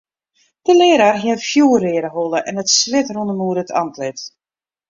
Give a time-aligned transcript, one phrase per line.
[0.65, 4.19] De learaar hie in fjoerreade holle en it swit rûn him oer it antlit.